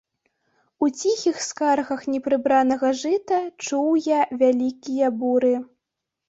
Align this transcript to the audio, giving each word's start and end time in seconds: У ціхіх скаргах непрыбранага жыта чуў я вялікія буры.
У 0.85 0.87
ціхіх 1.01 1.35
скаргах 1.47 2.01
непрыбранага 2.13 2.89
жыта 3.03 3.39
чуў 3.67 3.93
я 4.07 4.19
вялікія 4.41 5.13
буры. 5.21 5.55